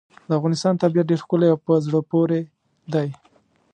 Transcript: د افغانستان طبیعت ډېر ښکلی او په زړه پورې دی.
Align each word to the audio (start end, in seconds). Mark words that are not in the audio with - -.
د 0.27 0.29
افغانستان 0.39 0.73
طبیعت 0.83 1.09
ډېر 1.11 1.19
ښکلی 1.23 1.47
او 1.51 1.57
په 1.65 1.71
زړه 1.85 1.99
پورې 2.11 2.39
دی. 2.93 3.07